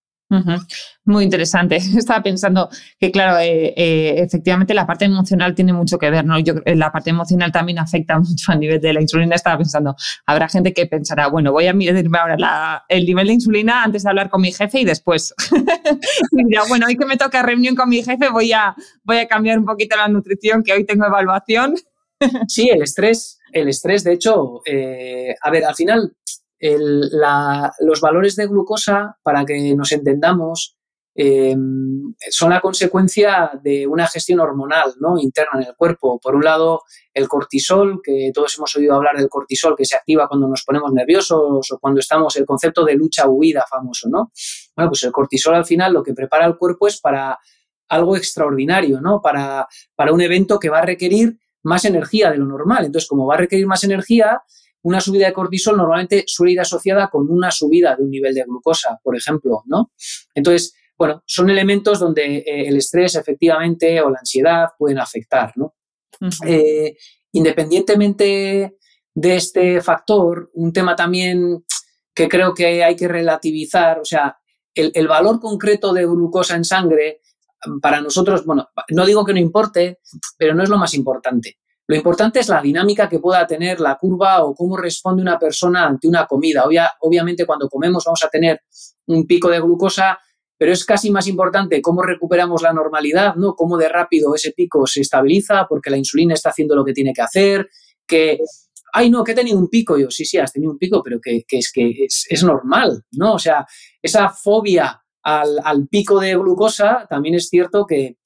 [1.05, 1.77] Muy interesante.
[1.97, 2.69] Estaba pensando
[3.01, 6.39] que, claro, eh, eh, efectivamente la parte emocional tiene mucho que ver, ¿no?
[6.39, 9.35] Yo, la parte emocional también afecta mucho a nivel de la insulina.
[9.35, 13.83] Estaba pensando, habrá gente que pensará, bueno, voy a medirme ahora el nivel de insulina
[13.83, 15.35] antes de hablar con mi jefe y después.
[16.69, 19.65] bueno, hoy que me toca reunión con mi jefe voy a, voy a cambiar un
[19.65, 21.75] poquito la nutrición, que hoy tengo evaluación.
[22.49, 26.13] Sí, el estrés, el estrés, de hecho, eh, a ver, al final
[26.61, 30.77] los valores de glucosa, para que nos entendamos,
[31.15, 35.19] em, son la consecuencia de una gestión hormonal ¿no?
[35.19, 36.21] interna en el cuerpo.
[36.21, 40.29] Por un lado, el cortisol, que todos hemos oído hablar del cortisol, que se activa
[40.29, 44.31] cuando nos ponemos nerviosos o cuando estamos, el concepto de lucha-huida famoso, ¿no?
[44.77, 47.39] Bueno, pues el cortisol al final lo que prepara el cuerpo es para
[47.89, 49.21] algo extraordinario, ¿no?
[49.21, 52.85] Para, para un evento que va a requerir más energía de lo normal.
[52.85, 54.43] Entonces, como va a requerir más energía,
[54.83, 58.45] una subida de cortisol normalmente suele ir asociada con una subida de un nivel de
[58.45, 59.93] glucosa, por ejemplo, ¿no?
[60.35, 65.75] Entonces, bueno, son elementos donde eh, el estrés efectivamente o la ansiedad pueden afectar, ¿no?
[66.45, 66.97] Eh,
[67.33, 68.77] independientemente
[69.15, 71.65] de este factor, un tema también
[72.15, 74.39] que creo que hay que relativizar, o sea,
[74.75, 77.21] el valor concreto de glucosa en sangre
[77.81, 79.99] para nosotros, bueno, no digo que no importe,
[80.37, 81.59] pero no es lo más importante.
[81.87, 85.87] Lo importante es la dinámica que pueda tener la curva o cómo responde una persona
[85.87, 86.65] ante una comida.
[87.01, 88.61] obviamente cuando comemos vamos a tener
[89.07, 90.19] un pico de glucosa,
[90.59, 93.55] pero es casi más importante cómo recuperamos la normalidad, ¿no?
[93.55, 97.15] Cómo de rápido ese pico se estabiliza porque la insulina está haciendo lo que tiene
[97.15, 97.69] que hacer,
[98.07, 98.39] que,
[98.93, 99.97] ay, no, que he tenido un pico.
[99.97, 103.35] Yo, sí, sí, has tenido un pico, pero que, es que es, normal, ¿no?
[103.35, 103.67] O sea,
[104.03, 108.17] esa fobia al, al, pico de glucosa también es cierto que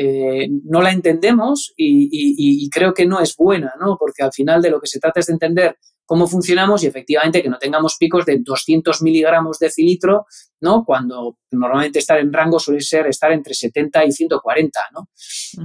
[0.00, 3.96] eh, no la entendemos y, creo que no es buena, ¿no?
[3.98, 7.42] Porque al final de lo que se trata es de entender cómo funcionamos y efectivamente
[7.42, 10.26] que no tengamos picos de 200 miligramos de cilitro,
[10.60, 10.84] ¿no?
[10.84, 15.08] Cuando normalmente estar en rango suele ser estar entre 70 y 140, ¿no?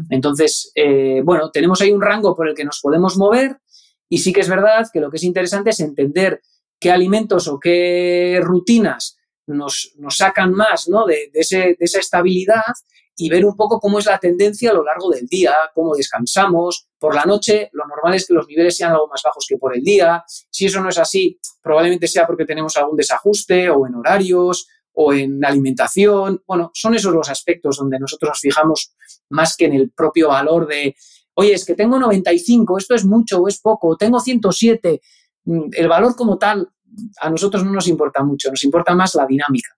[0.10, 3.58] Entonces, eh, bueno, tenemos ahí un rango por el que nos podemos mover
[4.10, 6.42] y sí que es verdad que lo que es interesante es entender
[6.80, 11.06] qué alimentos o qué rutinas nos, sacan más ¿no?
[11.06, 12.62] de, de esa estabilidad
[13.16, 16.88] y ver un poco cómo es la tendencia a lo largo del día, cómo descansamos.
[16.98, 19.76] Por la noche, lo normal es que los niveles sean algo más bajos que por
[19.76, 20.24] el día.
[20.28, 25.14] Si eso no es así, probablemente sea porque tenemos algún desajuste o en horarios o
[25.14, 26.42] en alimentación.
[26.48, 28.96] Bueno, son esos los aspectos donde nosotros nos fijamos
[29.30, 30.96] más que en el propio valor de,
[31.36, 35.02] oye, es que tengo 95, esto es mucho o es poco, tengo 107.
[35.46, 36.70] Mm, el valor como tal
[37.20, 39.70] a nosotros no nos importa mucho, nos importa más la dinámica.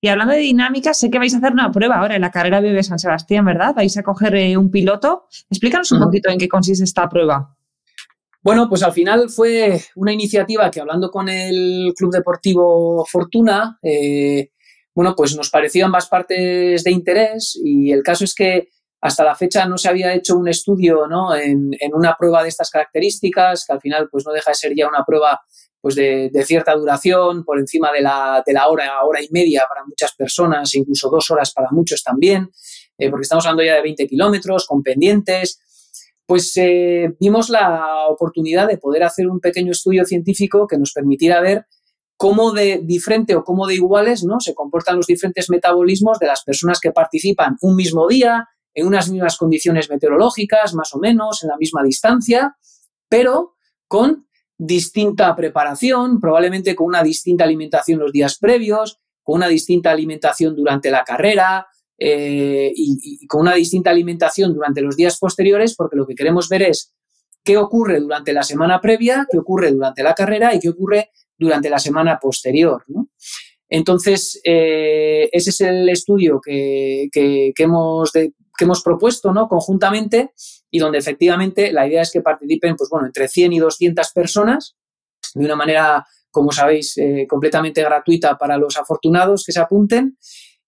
[0.00, 2.60] Y hablando de dinámica, sé que vais a hacer una prueba ahora en la carrera
[2.60, 3.74] Vive San Sebastián, ¿verdad?
[3.74, 5.26] Vais a coger eh, un piloto.
[5.48, 7.56] Explícanos un poquito en qué consiste esta prueba.
[8.42, 14.50] Bueno, pues al final fue una iniciativa que hablando con el Club Deportivo Fortuna, eh,
[14.94, 18.68] bueno, pues nos pareció ambas partes de interés y el caso es que
[19.02, 21.34] hasta la fecha no se había hecho un estudio ¿no?
[21.34, 24.72] en, en, una prueba de estas características, que al final pues no deja de ser
[24.76, 25.40] ya una prueba
[25.80, 30.74] pues de, cierta duración, por encima de la, hora, hora y media para muchas personas,
[30.74, 32.50] incluso dos horas para muchos también,
[32.98, 35.60] eh, porque estamos hablando ya de 20 kilómetros, con pendientes.
[36.26, 41.40] Pues eh, vimos la oportunidad de poder hacer un pequeño estudio científico que nos permitiera
[41.40, 41.66] ver
[42.16, 44.40] cómo de diferente o cómo de iguales ¿no?
[44.40, 49.08] se comportan los diferentes metabolismos de las personas que participan un mismo día, en unas
[49.10, 52.56] mismas condiciones meteorológicas, más o menos, en la misma distancia,
[53.08, 53.56] pero
[53.88, 54.28] con
[54.60, 60.90] distinta preparación, probablemente con una distinta alimentación los días previos, con una distinta alimentación durante
[60.90, 66.14] la carrera eh, y, con una distinta alimentación durante los días posteriores, porque lo que
[66.14, 66.94] queremos ver es
[67.42, 71.70] qué ocurre durante la semana previa, qué ocurre durante la carrera y qué ocurre durante
[71.70, 72.84] la semana posterior.
[73.66, 77.08] Entonces, eh, ese es el estudio que,
[77.56, 78.12] hemos,
[78.60, 79.48] que hemos propuesto ¿no?
[79.48, 80.34] conjuntamente
[80.70, 84.76] y donde efectivamente la idea es que participen, pues bueno, entre 100 y 200 personas,
[85.34, 90.18] de una manera, como sabéis, eh, completamente gratuita para los afortunados que se apunten.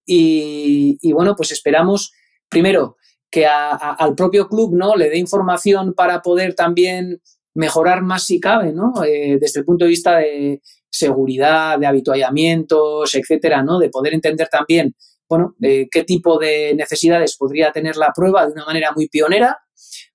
[0.07, 2.13] Y, bueno, pues esperamos,
[2.49, 2.97] primero,
[3.31, 4.97] que al propio club ¿no?
[4.97, 7.21] le dé información para poder también
[7.55, 9.05] mejorar más si cabe, ¿no?
[9.05, 13.79] Eh, desde el punto de vista de seguridad, de habituallamientos, etcétera, ¿no?
[13.79, 14.95] De poder entender también,
[15.33, 19.57] bueno, de qué tipo de necesidades podría tener la prueba de una manera muy pionera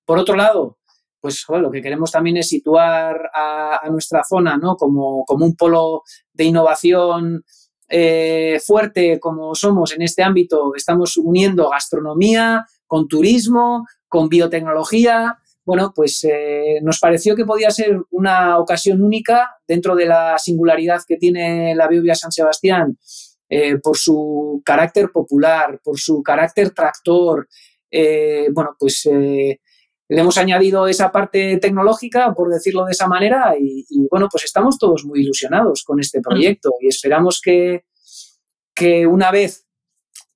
[0.04, 0.78] por otro lado,
[1.20, 4.76] pues lo que queremos también es situar a, nuestra zona ¿no?
[4.76, 7.42] como, un polo de innovación
[7.88, 15.36] eh, fuerte como somos en este ámbito, estamos uniendo gastronomía con turismo, con biotecnología.
[15.64, 21.00] Bueno, pues eh, nos pareció que podía ser una ocasión única dentro de la singularidad
[21.08, 22.96] que tiene la Biovia San Sebastián
[23.48, 27.48] eh, por su carácter popular, por su carácter tractor.
[28.52, 29.08] bueno, pues
[30.08, 34.78] le hemos añadido esa parte tecnológica, por decirlo de esa manera, y, bueno, pues estamos
[34.78, 37.84] todos muy ilusionados con este proyecto y esperamos que,
[38.74, 39.66] que una vez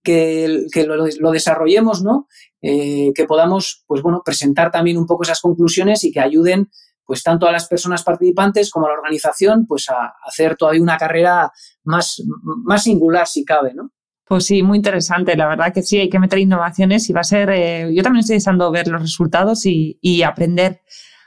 [0.03, 2.29] que, lo, desarrollemos, ¿no?
[2.61, 6.71] Eh, que podamos, pues bueno, presentar también un poco esas conclusiones y que ayuden
[7.05, 10.97] pues tanto a las personas participantes como a la organización, pues a hacer todavía una
[10.97, 11.53] carrera
[11.85, 13.93] más, más singular si cabe, ¿no?
[14.33, 15.37] Pues sí, muy interesante.
[15.37, 17.51] La verdad que sí, hay que meter innovaciones y va a ser.
[17.51, 20.81] Eh, yo también estoy deseando ver los resultados y, aprender.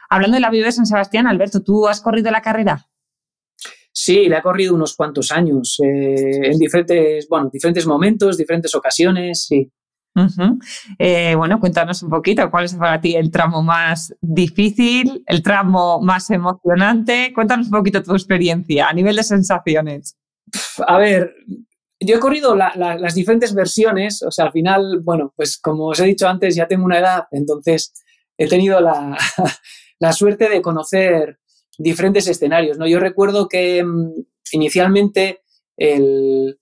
[0.10, 2.88] Hablando de la de San Sebastián, Alberto, ¿tú has corrido la carrera?
[3.92, 9.46] Sí, le ha corrido unos cuantos años, eh, en diferentes, bueno, diferentes momentos, diferentes ocasiones,
[9.46, 9.72] sí.
[10.98, 16.02] Eh, bueno, cuéntanos un poquito cuál es para ti el tramo más difícil, el tramo
[16.02, 17.34] más emocionante.
[17.34, 20.18] Cuéntanos un poquito tu experiencia a nivel de sensaciones.
[20.88, 21.34] A ver,
[22.00, 26.06] yo he corrido las diferentes versiones, o sea, al final, bueno, pues como os he
[26.06, 27.94] dicho antes, ya tengo una edad, entonces
[28.38, 29.18] he tenido la,
[30.14, 31.40] suerte de conocer
[31.78, 32.88] diferentes escenarios, ¿no?
[32.88, 34.12] Yo recuerdo que mm,
[34.52, 35.42] inicialmente
[35.78, 36.58] el,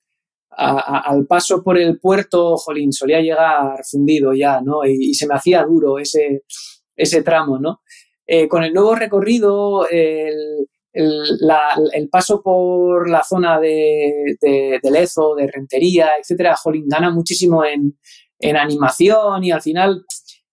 [0.56, 4.86] al paso por el puerto, jolín, solía llegar fundido ya, ¿no?
[4.86, 6.44] Y, se me hacía duro ese,
[6.96, 7.82] ese tramo, ¿no?
[8.26, 15.48] Eh, con el nuevo recorrido, el, el, paso por la zona de, de, Lezo, de
[15.48, 17.98] Rentería, etcétera, Jolín gana muchísimo en,
[18.56, 20.04] animación y al final,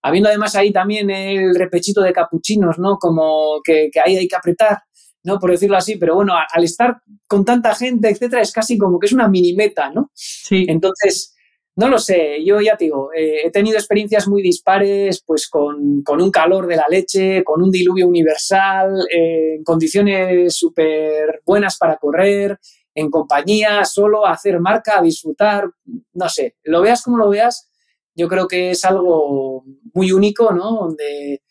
[0.00, 2.98] habiendo además ahí también el repechito de capuchinos, ¿no?
[2.98, 4.78] Como que, ahí hay que apretar,
[5.22, 5.38] ¿no?
[5.38, 9.06] Por decirlo así, pero bueno, al estar con tanta gente, etcétera, es casi como que
[9.06, 10.10] es una mini meta, ¿no?
[10.14, 10.66] Sí.
[10.68, 11.34] Entonces,
[11.76, 16.02] no lo sé, yo ya te digo, eh, he tenido experiencias muy dispares, pues con,
[16.06, 21.96] un calor de la leche, con un diluvio universal, eh, en condiciones súper buenas para
[21.96, 22.58] correr,
[22.94, 25.70] en compañía, solo a hacer marca, a disfrutar,
[26.12, 27.70] no sé, lo veas como lo veas,
[28.14, 30.72] yo creo que es algo muy único, ¿no?
[30.72, 31.42] Donde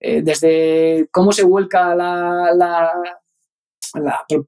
[0.00, 2.92] eh, desde cómo se vuelca la, la,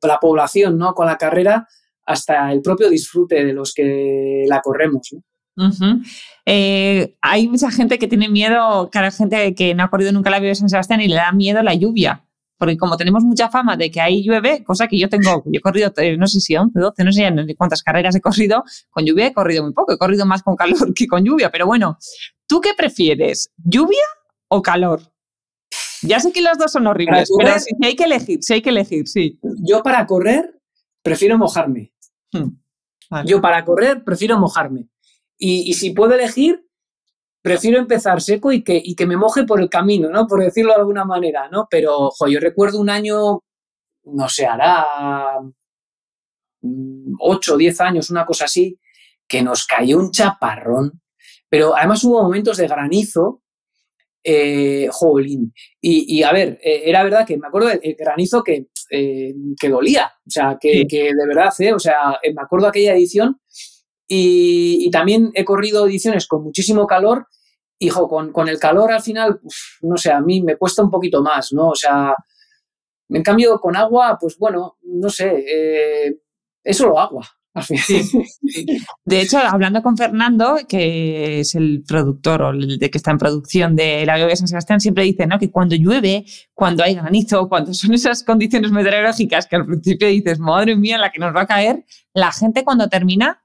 [0.03, 0.95] la población, ¿no?
[0.95, 1.67] Con la carrera,
[2.09, 5.15] hasta el propio disfrute de los que la corremos.
[6.47, 10.39] Eh, hay mucha gente que tiene miedo, cara, gente que no ha corrido nunca la
[10.39, 12.25] vida de San Sebastián y le da miedo la lluvia.
[12.57, 15.61] Porque como tenemos mucha fama de que ahí llueve, cosa que yo tengo, yo he
[15.61, 19.29] corrido, eh, no sé si 11, 12, no sé cuántas carreras he corrido, con lluvia
[19.29, 21.99] he corrido muy poco, he corrido más con calor que con lluvia, pero bueno,
[22.49, 23.53] ¿tú qué prefieres?
[23.59, 24.03] ¿Lluvia
[24.49, 25.03] o calor?
[26.03, 28.71] Ya sé que los dos son horribles, pero si hay que elegir, si hay que
[28.71, 29.39] elegir, sí.
[29.67, 30.61] Yo para correr
[31.03, 31.93] prefiero mojarme.
[32.33, 32.59] Hmm.
[33.25, 34.89] Yo para correr prefiero mojarme.
[35.39, 36.67] Y, si puedo elegir,
[37.43, 40.27] prefiero empezar seco y que, que me moje por el camino, ¿no?
[40.27, 41.69] Por decirlo de alguna manera, ¿no?
[41.71, 43.45] Pero, jo, yo recuerdo un año,
[44.05, 44.85] no sé, hará
[47.21, 48.81] 8 o 10 años, una cosa así,
[49.29, 51.01] que nos cayó un chaparrón.
[51.49, 53.43] Pero además hubo momentos de granizo
[54.31, 55.55] eh, jolín.
[55.81, 60.13] Y, a ver, eh, era verdad que me acuerdo del granizo que, eh, que dolía,
[60.27, 63.41] o sea, que, de verdad, eh, o sea, me acuerdo aquella edición
[64.07, 67.27] y, también he corrido ediciones con muchísimo calor.
[67.81, 69.41] Hijo, con, con el calor al final,
[69.83, 71.69] no sé, a mí me cuesta un poquito más, ¿no?
[71.71, 72.13] O sea,
[73.09, 75.45] en cambio con agua, pues bueno, no sé,
[76.65, 77.25] es solo agua.
[79.05, 83.19] De hecho, hablando con Fernando, que es el productor o el de que está en
[83.19, 85.39] producción de la de San Sebastián, siempre dice ¿no?
[85.39, 90.39] que cuando llueve, cuando hay granizo, cuando son esas condiciones meteorológicas que al principio dices,
[90.39, 91.85] madre mía, la que nos va a caer,
[92.15, 93.43] la gente cuando termina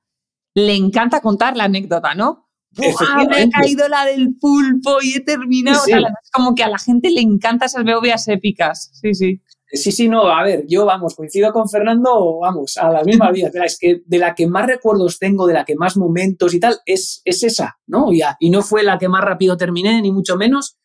[0.56, 2.44] le encanta contar la anécdota, ¿no?
[2.76, 5.84] me ha caído la del pulpo y he terminado.
[5.86, 8.90] es como que a la gente le encantan esas beobias épicas.
[8.94, 9.42] Sí, sí.
[9.76, 13.50] Sí, sí, no, a ver, yo vamos, coincido con Fernando, vamos, a la misma vida.
[13.66, 16.78] Es que de la que más recuerdos tengo, de la que más momentos y tal,
[16.86, 18.14] es, es esa, ¿no?
[18.14, 20.78] Ya, y no fue la que más rápido terminé, ni mucho menos,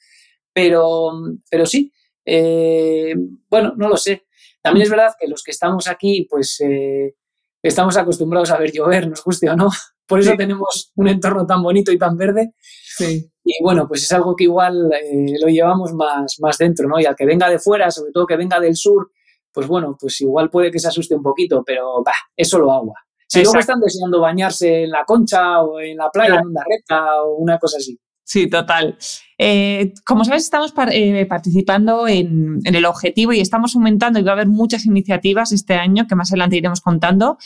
[0.54, 1.12] pero,
[1.50, 1.92] pero sí.
[2.24, 3.14] Eh,
[3.50, 4.26] bueno, no lo sé.
[4.62, 7.14] También es verdad que los que estamos aquí, pues eh,
[7.62, 9.68] estamos acostumbrados a ver llover, nos guste o no.
[10.06, 12.54] Por eso tenemos un entorno tan bonito y tan verde.
[12.98, 13.30] Sí.
[13.44, 17.00] Y bueno, pues es algo que igual eh, lo llevamos más, más dentro, ¿no?
[17.00, 19.10] Y al que venga de fuera, sobre todo que venga del sur,
[19.52, 22.94] pues bueno, pues igual puede que se asuste un poquito, pero bah, es solo agua.
[23.26, 27.22] Si luego están deseando bañarse en la concha o en la playa, en una recta
[27.22, 27.98] o una cosa así.
[28.24, 28.98] Sí, total.
[29.38, 34.32] Eh, como sabes, estamos eh, participando en, en, el objetivo y estamos aumentando y va
[34.32, 37.38] a haber muchas iniciativas este año que más adelante iremos contando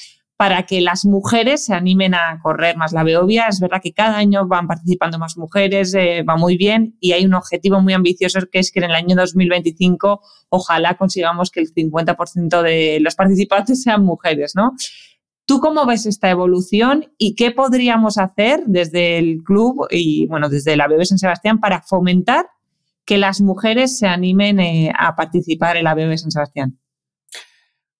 [0.43, 3.47] para que las mujeres se animen a correr más la Beovia.
[3.47, 7.24] Es verdad que cada año van participando más mujeres, eh, va muy bien y hay
[7.24, 11.72] un objetivo muy ambicioso que es que en el año 2025 ojalá consigamos que el
[11.72, 14.72] 50% de los participantes sean mujeres, ¿no?
[15.47, 20.76] ¿Tú cómo ves esta evolución y qué podríamos hacer desde el club y bueno, desde
[20.76, 22.47] la BB San Sebastián para fomentar
[23.05, 26.82] que las mujeres se animen eh, a participar en la BB San Sebastián?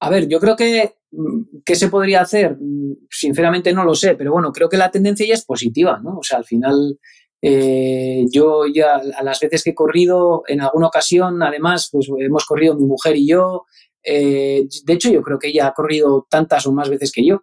[0.05, 2.57] A ver, yo creo que Mm, ¿Qué se podría hacer?
[2.59, 6.19] Mm, sinceramente no lo sé, pero bueno, creo que la tendencia ya es positiva, ¿no?
[6.19, 6.99] O sea, al final
[7.43, 12.47] eh, yo ya a las veces que he corrido, en alguna ocasión, además, pues hemos
[12.47, 13.67] corrido mi mujer y yo.
[14.03, 17.43] Eh, de hecho, yo creo que ella ha corrido tantas o más veces que yo.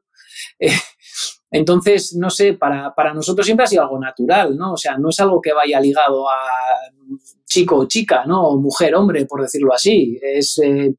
[1.51, 4.73] entonces, no sé, para, para nosotros siempre ha sido algo natural, ¿no?
[4.73, 6.35] O sea, no es algo que vaya ligado a
[7.45, 8.55] chico o chica, ¿no?
[8.57, 10.19] mujer, hombre, por decirlo así.
[10.21, 10.93] Es eh,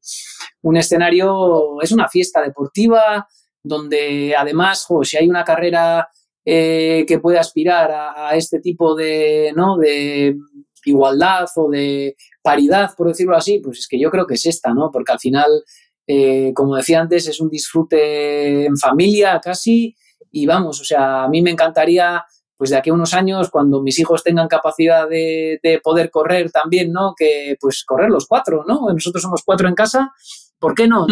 [0.61, 3.27] un escenario, es una fiesta deportiva
[3.63, 6.09] donde además, si hay una carrera
[6.43, 9.77] eh, que puede aspirar a, este tipo de, ¿no?
[9.77, 10.35] de
[10.83, 14.73] igualdad o de paridad, por decirlo así, pues es que yo creo que es esta,
[14.73, 14.89] ¿no?
[14.91, 15.49] Porque al final,
[16.07, 19.95] eh, como decía antes, es un disfrute en familia casi
[20.31, 22.23] y vamos, o sea, a mí me encantaría
[22.61, 26.91] pues de aquí a unos años, cuando mis hijos tengan capacidad de, poder correr también,
[26.91, 27.15] ¿no?
[27.17, 28.87] Que pues correr los cuatro, ¿no?
[28.93, 30.11] Nosotros somos cuatro en casa,
[30.59, 31.07] ¿por qué no?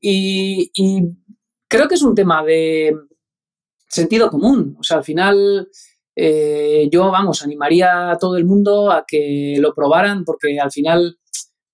[0.00, 0.72] y,
[1.68, 2.96] creo que es un tema de
[3.86, 4.76] sentido común.
[4.80, 5.68] O sea, al final
[6.16, 11.16] eh, yo, vamos, animaría a todo el mundo a que lo probaran porque al final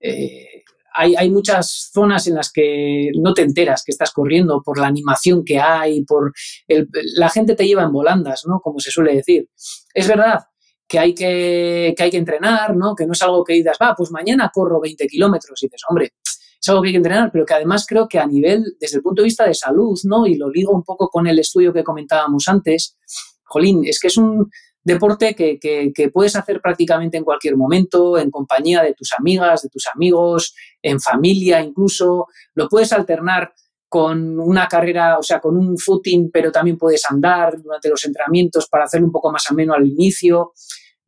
[0.00, 0.64] eh,
[0.98, 5.44] hay, muchas zonas en las que no te enteras que estás corriendo por la animación
[5.44, 6.32] que hay, por
[6.66, 8.60] la gente te lleva en volandas, ¿no?
[8.60, 9.48] Como se suele decir.
[9.94, 10.40] Es verdad
[10.88, 12.94] que hay que, hay que entrenar, ¿no?
[12.96, 16.14] Que no es algo que digas, va, pues mañana corro 20 kilómetros y dices, hombre,
[16.60, 19.02] es algo que hay que entrenar, pero que además creo que a nivel, desde el
[19.02, 20.26] punto de vista de salud, ¿no?
[20.26, 22.96] Y lo ligo un poco con el estudio que comentábamos antes,
[23.44, 24.50] jolín, es que es un,
[24.88, 29.86] deporte que, puedes hacer prácticamente en cualquier momento, en compañía de tus amigas, de tus
[29.94, 32.26] amigos, en familia incluso.
[32.54, 33.52] Lo puedes alternar
[33.88, 38.68] con una carrera, o sea, con un footing, pero también puedes andar durante los entrenamientos
[38.68, 40.52] para hacerlo un poco más ameno al inicio.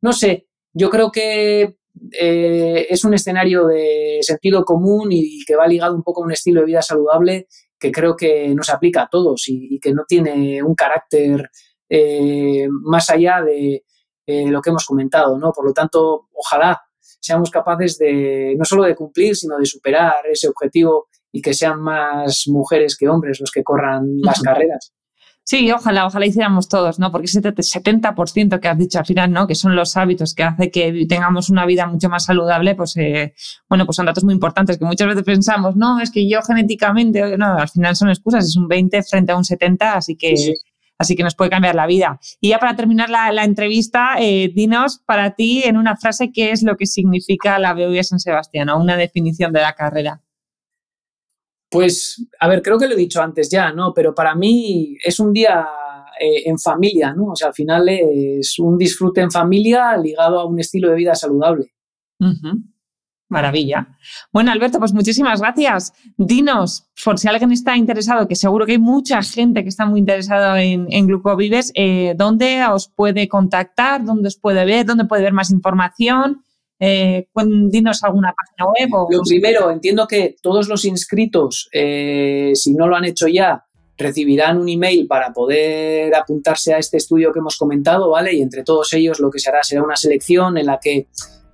[0.01, 1.77] No sé, yo creo que
[2.11, 6.31] eh, es un escenario de sentido común y, que va ligado un poco a un
[6.31, 10.61] estilo de vida saludable que creo que nos aplica a todos y que no tiene
[10.61, 11.49] un carácter
[11.93, 13.83] eh, más allá de
[14.25, 15.51] eh, lo que hemos comentado, ¿no?
[15.51, 16.81] Por lo tanto, ojalá
[17.19, 21.81] seamos capaces de no solo de cumplir, sino de superar ese objetivo y que sean
[21.81, 24.93] más mujeres que hombres los que corran las carreras.
[25.43, 27.11] Sí, ojalá, ojalá hiciéramos todos, ¿no?
[27.11, 29.47] Porque ese 70% que has dicho al final, ¿no?
[29.47, 33.33] Que son los hábitos que hace que tengamos una vida mucho más saludable, pues, eh,
[33.67, 37.37] bueno, pues son datos muy importantes que muchas veces pensamos, no, es que yo genéticamente,
[37.37, 40.53] no, al final son excusas, es un 20 frente a un 70, así que
[41.01, 42.19] así que nos puede cambiar la vida.
[42.39, 46.63] Y ya para terminar la, entrevista, eh, dinos para ti en una frase qué es
[46.63, 50.21] lo que significa la BOV San Sebastián o una definición de la carrera.
[51.69, 53.93] Pues, a ver, creo que lo he dicho antes ya, ¿no?
[53.93, 55.65] Pero para mí es un día
[56.19, 57.31] eh, en familia, ¿no?
[57.31, 61.15] O sea, al final es un disfrute en familia ligado a un estilo de vida
[61.15, 61.71] saludable.
[63.31, 63.87] Maravilla.
[64.31, 65.93] Bueno, Alberto, pues muchísimas gracias.
[66.17, 69.99] Dinos, por si alguien está interesado, que seguro que hay mucha gente que está muy
[69.99, 74.03] interesada en, en Glucovives, eh, ¿dónde os puede contactar?
[74.03, 74.85] ¿Dónde os puede ver?
[74.85, 76.43] ¿Dónde puede ver más información?
[76.79, 77.27] Eh,
[77.69, 79.07] dinos alguna página web.
[79.11, 83.65] Lo primero, entiendo que todos los inscritos, eh, si no lo han hecho ya,
[83.97, 88.33] recibirán un email para poder apuntarse a este estudio que hemos comentado, ¿vale?
[88.33, 91.07] Y entre todos ellos lo que se hará será una selección en la que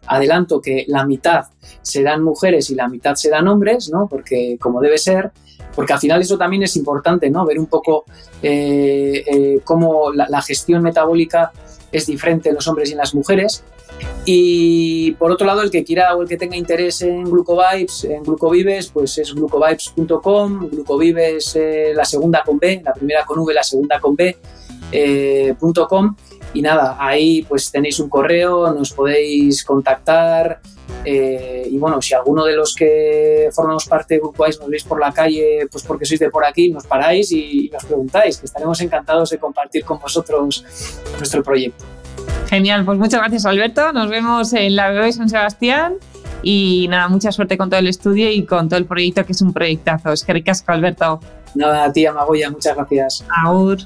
[0.08, 1.46] adelanto que la mitad
[1.82, 4.08] serán mujeres y la mitad serán hombres, ¿no?
[4.08, 5.32] Porque como debe ser,
[5.76, 7.46] porque al final eso también es importante, ¿no?
[7.46, 8.06] Ver un poco
[8.42, 11.52] eh, eh, cómo la, gestión metabólica
[11.92, 13.64] es diferente en los hombres y en las mujeres.
[14.26, 18.24] Y por otro lado, el que quiera o el que tenga interés en Glucovibes, en
[18.24, 23.64] Glucovives, pues es glucovibes.com, Glucovives eh, la segunda con B, la primera con V, la
[23.64, 24.36] segunda con B,
[24.92, 26.16] .com
[26.54, 30.60] y nada, ahí pues tenéis un correo, nos podéis contactar.
[31.04, 35.00] Eh, y bueno, si alguno de los que formamos parte de Wise nos veis por
[35.00, 38.80] la calle, pues porque sois de por aquí, nos paráis y, nos preguntáis, que estaremos
[38.82, 40.66] encantados de compartir con vosotros
[41.18, 41.86] nuestro proyecto.
[42.48, 45.96] Genial, pues muchas gracias Alberto, nos vemos en la de San Sebastián
[46.42, 49.42] y nada, mucha suerte con todo el estudio y con todo el proyecto que es
[49.42, 50.12] un proyectazo.
[50.12, 51.20] Es que ricasco Alberto.
[51.56, 53.26] Nada, tía Magoya, muchas gracias.
[53.44, 53.80] Aur.